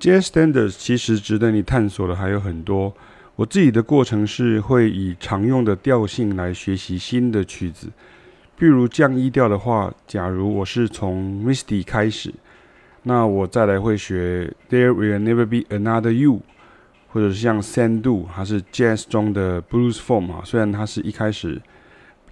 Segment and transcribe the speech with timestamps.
[0.00, 2.94] Jazz Standards 其实值得你探索的还有很多。
[3.34, 7.88] 我自己的过程是会以常用的调性来学习新的曲子。
[8.58, 12.32] 譬如降 E 调的话，假如我是从 Misty 开始，
[13.02, 16.42] 那我再来会学 There Will Never Be Another You，
[17.08, 20.42] 或者是像 Sandu，它是 Jazz 中的 Blues Form 啊。
[20.44, 21.60] 虽然它是一开始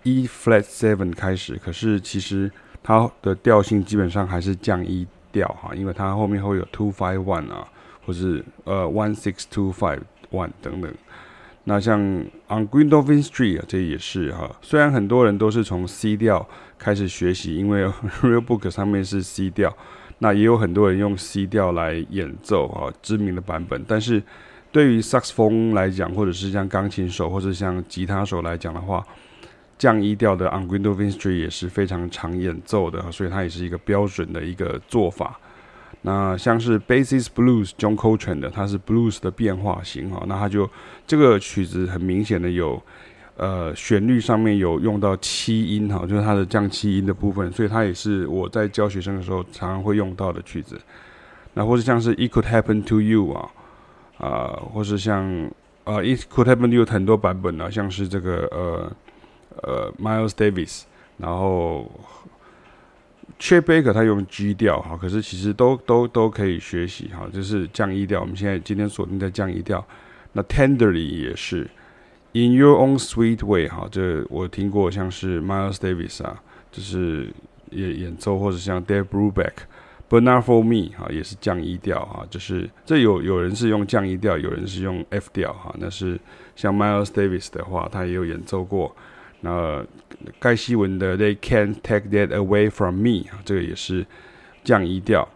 [0.04, 2.50] E Flat Seven 开始，可是其实
[2.82, 5.06] 它的调性基本上还是降 E
[5.36, 7.68] 调哈，因为它后面会有 Two Five One 啊，
[8.06, 10.90] 或是呃 One Six Two Five One 等等。
[11.64, 12.00] 那像
[12.48, 14.50] On Green Dolphin Street 啊，这也是哈。
[14.62, 17.84] 虽然很多人都是从 C 调开始学习，因为
[18.22, 19.76] Real Book 上面是 C 调，
[20.20, 23.84] 那也有很多人用 C 调来演奏啊，知名的版本。
[23.86, 24.22] 但是
[24.72, 29.04] 对于萨克斯风来讲，或者是像钢琴手或者像吉他手来讲的话，
[29.78, 35.38] 降 E 调的 On Gwyndolvyn Street 也是非常常演奏的，所以它也是一个标准的一个做法。
[36.02, 40.68] 那像是 Basis Blues John Coltrane 的，它是 Blues 的变化型哈，那它就
[41.06, 42.80] 这个曲子很明显的有，
[43.36, 50.80] 呃，旋律上面有用到七音哈，就是它的降七音的部分，所以它也是我在教学生的时候常常会用到的曲子。
[51.54, 53.50] 那或者像是 It Could Happen to You 啊，
[54.18, 55.50] 啊、或是像
[55.84, 58.92] 呃 It Could Happen to You 很多版本啊，像是这个呃
[59.62, 60.82] 呃 Miles Davis，
[61.18, 61.90] 然后。
[63.38, 68.22] Chet Baker 他用 G 调哈，可是其实都都都可以学习哈，就是降 E 调。
[68.22, 69.84] 我们现在今天锁定在降 E 调。
[70.32, 71.68] 那 Tenderly 也是
[72.32, 76.40] In Your Own Sweet Way 哈，这我听过，像是 Miles Davis 啊，
[76.72, 77.30] 就是
[77.72, 85.74] 演演奏，或者像 Dave Brubeck，But Not For Me 哈，也是降 E 调哈，就是这有有人是用降 E 调，有人是用 F 调哈。
[85.78, 86.18] 那是
[86.54, 88.96] 像 Miles Davis 的话，他也有演奏过。
[89.46, 89.86] 那
[90.40, 94.04] 盖希文的 They Can't Take That Away From Me，这个也是
[94.64, 95.28] 降 E 调。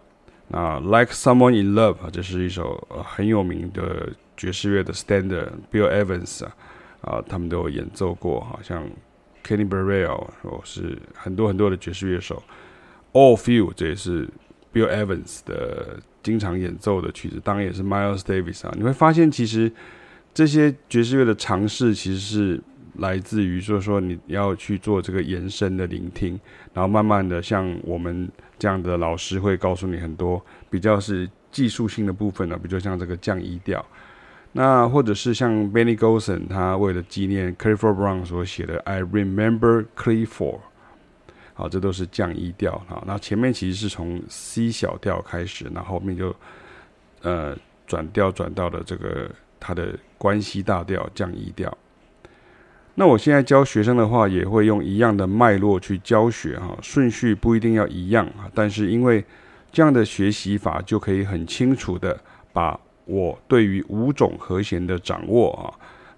[0.49, 6.57] 那 Like Someone In Love，这是一首很有名的爵士乐的 Standard，Bill Evans 啊，
[7.03, 8.85] 啊，他们都有演奏过，好像
[9.47, 12.43] Kenny Burrell 或是很多很多的爵士乐手。
[13.13, 14.29] All Few，这也是
[14.75, 18.75] Bill Evans 的经常演奏的曲子，当然也是 Miles Davis 啊。
[18.77, 19.71] 你会发现，其实
[20.35, 22.61] 这些爵士乐的尝试其实是。
[23.01, 26.39] 来自于说说你要去做这个延伸的聆听，
[26.75, 33.85] 然后慢慢的像我们这样的老师会告诉你很多比较是技术性的部分呢，比如像这个降 E 调，
[34.53, 40.61] 那或者是像 Benny Golson 他为了纪念 Clifford Brown 所写的 I Remember Clifford，
[41.55, 43.03] 好，这都是降 E 调啊。
[43.07, 46.37] 那前面其实是从 C 小调开始，然后后面就
[47.23, 47.57] 呃
[47.87, 51.75] 转调转到了这个它的关系大调降 E 调。
[52.97, 59.25] 那我现在教学生的话，也会用一样的脉络去教学哈，顺序不一定要一样啊，但是因为
[59.73, 62.19] 这样的学习法，就可以很清楚的
[62.53, 65.65] 把我对于五种和弦的掌握啊，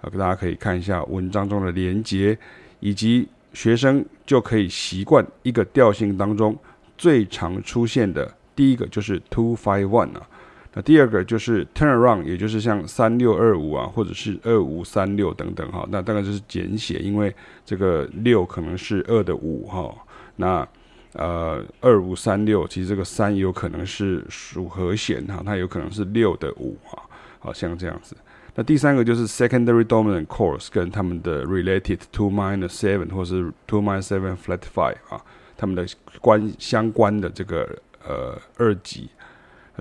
[0.00, 2.37] 啊，大家可以看一下文章中的连结，
[2.81, 6.56] 以及学生就可以习惯一个调性当中
[6.99, 10.27] 最常出现的第一个就是 two five one 啊。
[10.75, 15.87] 那第二个就是 turnaround，也就是像三六二五啊，或者是二五三六等等哈。
[15.91, 17.34] 那大概就是简写，因为
[17.65, 19.94] 这个六可能是二的五哈。
[20.37, 20.66] 那
[21.12, 27.03] 呃二五三六，其实这个三有可能是属和弦哈，它有可能是六的五哈。
[27.38, 28.16] 好像这样子。
[28.55, 35.21] 那第三个就是 secondary dominant chords 跟他们的 related two minor seven 或是 two minor seven flat five 啊，
[35.56, 35.84] 他们的
[36.21, 37.69] 关相关的这个
[38.06, 39.11] 呃二级。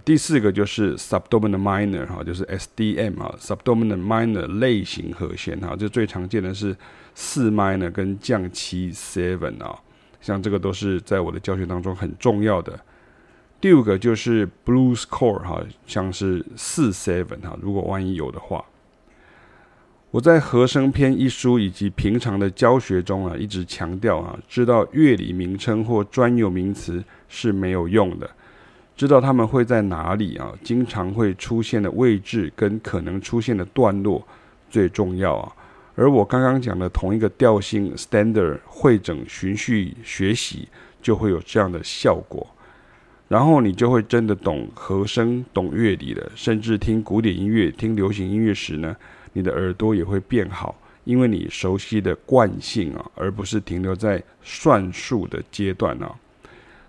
[0.06, 6.75] 第四个就是 subdominant minor 哈，就是 SDM 啊，subdominant minor 类型和弦哈，这最常见的是
[7.13, 9.78] 四 minor 跟降七 seven 啊，
[10.22, 12.80] 像这个都是在我的教学当中很重要的。
[13.59, 18.63] 第五个就是 blues chord 哈，像是四 seven 哈，如果万一有的话，
[20.09, 28.30] 我在和声篇一书以及平常的教学中啊，一直强调啊，知道乐理名称或专有名词是没有用的。
[29.01, 30.53] 知道他们会在哪里啊？
[30.63, 34.24] 经常会出现的位置跟可能出现的段落
[34.69, 35.51] 最重要啊。
[35.95, 40.68] 而我刚刚讲的同一个调性 standard 会整循序学习，
[41.01, 42.45] 就会有这样的效果。
[43.27, 46.31] 然后你就会真的懂和声、懂乐理了。
[46.36, 48.95] 甚至听古典音乐、听流行音乐时呢，
[49.33, 56.13] 你的耳朵也会变好，因为你熟悉的惯性啊，而不是停留在算术的阶段啊。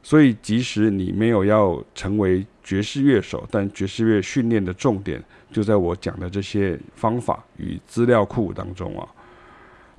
[0.02, 5.22] 所以，即使你没有要成为爵士乐手，但爵士乐训练的重点
[5.52, 9.06] 就在我讲的这些方法与资料库当中啊。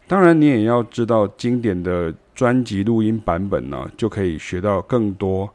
[0.05, 5.49] 当然，你也要知道经典的专辑录音版本呢，就可以学到更多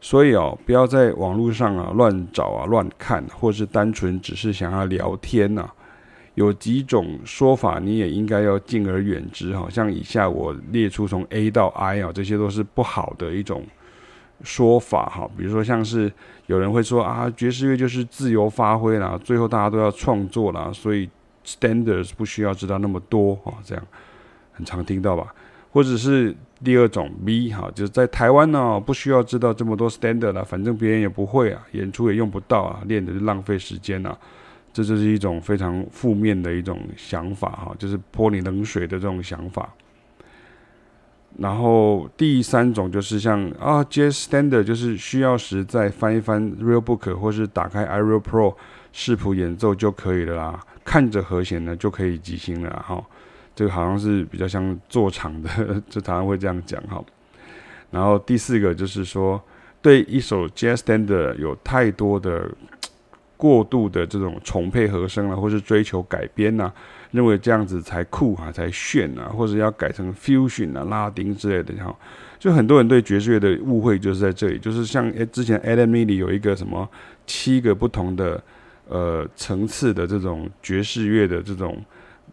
[0.00, 5.74] 所以哦，不要在网络上啊乱找啊乱看，或是单纯只是想要聊天呐、啊。
[6.34, 9.54] 有几种说法，你也应该要敬而远之。
[9.54, 13.64] 好像以下我列出从 A 到 I 啊，这些都是不好的一种
[14.42, 15.30] 说法哈。
[15.36, 16.10] 比如说，像是
[16.46, 21.08] 有人会说啊，爵士乐就是自由发挥啦，最后大家都要创作啦，所以
[21.44, 23.84] standards 不需要知道那么多啊，这样
[24.52, 25.34] 很常听到吧？
[25.70, 34.14] 或者是第二种 B 哈，就是在台湾呢，不需要知道这么多 standard 啦，反正别人也不会啊，演出也用不到啊，练的是浪费时间啊，
[34.72, 39.72] 这就是一种非常负面的一种想法哈，就是泼你冷水的这种想法。
[41.38, 48.54] 然后第三种就是像啊，JS Standard，就是需要时再翻一翻 Real Book 或是打开 iReal Pro
[48.92, 53.02] 视谱演奏就可以了啦，看着和弦呢就可以即兴了哈。
[53.54, 55.48] 这个好像是比较像做场的，
[55.88, 57.02] 就常常会这样讲哈。
[57.90, 59.42] 然后第四个就是说，
[59.80, 62.50] 对一首 JS Standard 有太多的
[63.42, 66.74] 过度的这种重配和声啊，或是追求改编呐、啊，
[67.10, 71.92] 认为这样子才酷啊，才炫啊，或者要改成 Fusion 啊、拉丁之类的哈。
[72.38, 76.88] 就很多人对爵士乐的误会就是在这里，就是像诶之前 Adam m i l y 有一个什么
[77.26, 78.40] 七个不同的
[78.88, 81.76] 呃层次的这种爵士乐的这种。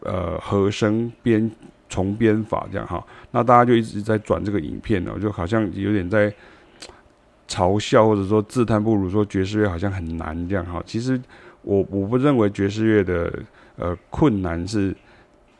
[0.01, 1.51] 呃，和声编
[1.89, 6.33] 重编法这样哈，那大家就一直在转这个影片呢，就好像有点在
[7.49, 10.81] 嘲笑或者说自叹不如，说爵士乐好像很难这样哈。
[10.85, 11.19] 其实
[11.63, 13.39] 我我不认为爵士乐的
[13.75, 14.95] 呃困难是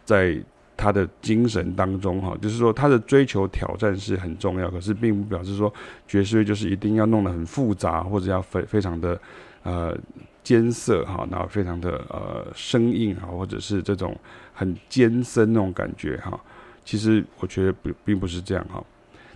[0.06, 0.42] 在
[0.78, 5.74] 他的精神当中哈，就是说他的追求挑战是很重要，可是并不表示说
[6.08, 9.20] 爵士乐就是一定要弄得很复杂或者要非非常的
[9.64, 9.98] 呃。
[10.42, 14.18] 艰涩哈，然后非常的呃生硬哈，或者是这种
[14.52, 16.40] 很艰深那种感觉哈。
[16.84, 18.84] 其实我觉得不并不是这样哈。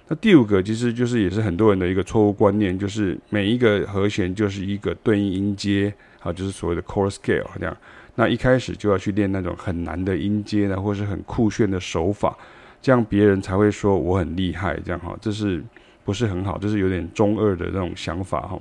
[0.07, 7.77] 那第五个其实就是也是很多人的一个错误观念，就是每一个和弦就是一个对应音阶啊，就是所谓的 chord scale 这样。
[8.15, 12.37] 那一开始就要去练那种很难的音阶呢，或是很酷炫的手法，
[12.81, 15.17] 这样别人才会说我很厉害这样哈。
[15.21, 15.63] 这是
[16.03, 16.57] 不是很好？
[16.57, 18.59] 就是有点中二的那种想法哈。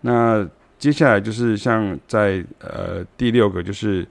[0.00, 0.48] 那。
[0.78, 4.04] 接下来就是像在呃第六个就是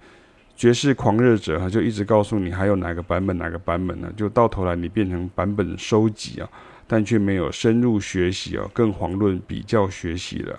[0.61, 4.07] 爵士狂热者哈，就一直告诉你还有哪个版本哪个版本呢？
[4.15, 6.47] 就到头来你变成版本收集啊，
[6.85, 10.55] 但却没有深入学习啊，更遑论比较学习了。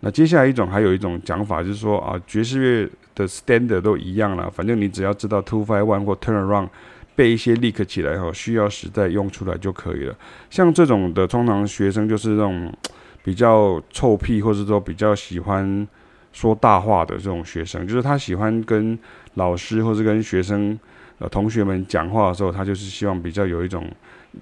[0.00, 6.68] 那接下来一种还有一种讲法就是说啊，爵士乐的 standard 都一样了，反正你只要知道 two five one 或 turn around
[7.14, 10.18] 背一些 lick 起来哈，需要时再用出来就可以了。
[10.50, 12.74] 像这种的，通常学生就是那种。
[13.22, 15.88] 比较臭屁，或者说比较喜欢
[16.36, 18.98] 说大话的这种学生，就是他喜欢跟
[19.34, 20.78] 老师或者跟学生、
[21.16, 23.90] 呃同学们讲话的时候，他就是希望比较有一种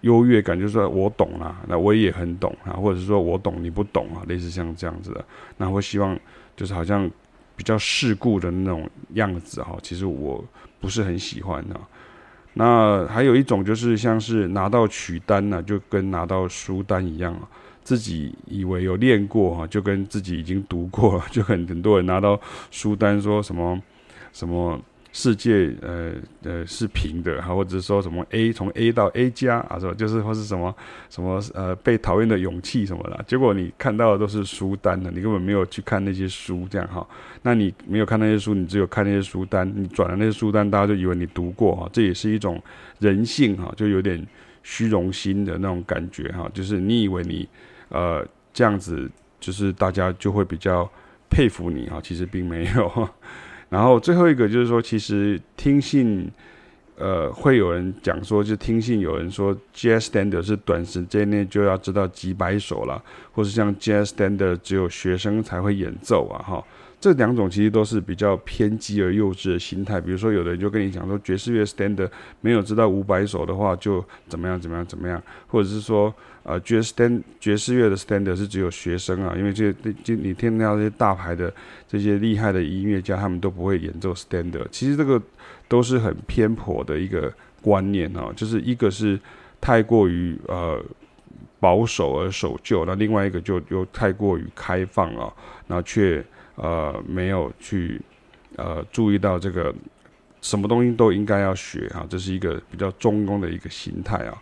[0.00, 5.24] 优越感，就是说我懂啊，那我也很懂啊，或者是说我懂你不懂啊，类似像这样子的，
[5.56, 6.18] 那我希望
[6.56, 7.08] 就是好像
[7.54, 10.44] 比较世故的那种样子哈，其实我
[10.80, 11.78] 不是很喜欢啊。
[12.54, 17.48] 那还有一种就是像是拿到取单呢，就跟拿到书单一样啊。
[17.84, 22.40] 自己以为有练过哈，就跟自己已经读过， 就很很多人拿到
[22.70, 23.80] 书单说什么
[24.32, 24.80] 什么
[25.12, 29.94] 世界呃呃是平的哈，或者是说什么 A 从 A 到 A 加啊，是吧？
[29.96, 30.74] 就是或是什么
[31.10, 37.06] 什么呃被讨厌的勇气什么的，结果你看到的都是书单的，你根本没有去看那些书，这样哈。
[37.42, 42.60] 那你没有看那些书，你只有看那些书单，你转了那些书单，大家就以为你读过哈，这也是一种
[42.98, 44.26] 人性哈，就有点
[44.64, 47.46] 虚荣心的那种感觉哈，就是你以为你。
[47.94, 49.08] 呃，这样子
[49.38, 50.90] 就是大家就会比较
[51.30, 53.08] 佩服你哈，其实并没有。
[53.70, 56.28] 然后最后一个就是说，其实听信，
[56.96, 63.00] 呃，会有人讲说，就听信有人说，Jazz Standard 是短时间内就要知道几百首了，
[63.32, 66.64] 或是像 Jazz Standard 只有学生才会演奏啊，哈。
[67.04, 70.00] 这两种其实都是比较偏激而幼稚的心态。
[70.00, 72.08] 比如说，有的人就跟你讲说，爵士乐 standard
[72.40, 79.70] 没有知道五百首的话，就怎么样怎么样怎么样，或者是说，呃，爵士 stand 爵士乐的 standard 是只有学生啊，因为这
[80.02, 81.52] 这你听到这些大牌的
[81.86, 84.66] 这些厉害的音乐家，他们都不会演奏 standard。
[84.70, 85.20] 其实这个
[85.68, 87.30] 都是很偏颇的一个
[87.60, 89.20] 观念啊，就是一个是
[89.60, 90.82] 太过于呃
[91.60, 95.30] 保守而守旧，那另外一个就又太过于开放啊，
[95.68, 96.24] 然后却。
[96.56, 98.00] 呃，没有去
[98.56, 99.74] 呃注意到这个
[100.40, 104.36] 什么东西都应该要学哈，这是一个比较中庸的一个心态啊。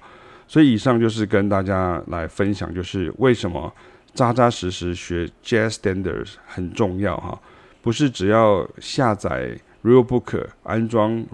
[0.49, 3.73] 所以以上就是跟大家来分享，就是为什么
[4.13, 7.41] 扎扎实实学 Jazz Standards 很重要哈，
[7.81, 11.25] 不是只要下载 Real Book 安装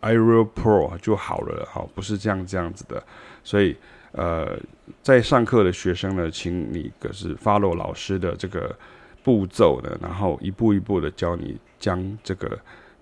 [0.00, 3.02] iReal Pro 就好了哈，不是这样这样子的。
[3.42, 3.76] 所以
[4.12, 4.56] 呃，
[5.02, 8.76] 在上课的学生呢，请你可是 follow 老师的这个
[9.22, 12.58] 步骤的，然后一步一步的教你将这个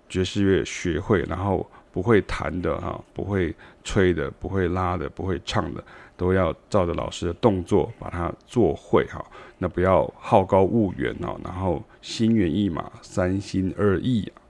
[0.07, 5.83] 爵士乐学会，然后不会弹的哈，不会吹的，不会拉的，不会唱的，
[6.15, 9.25] 都要照着老师的动作把它做会哈。
[9.57, 14.40] 那不要好高骛远哦，然后心猿意马、三心二意啊。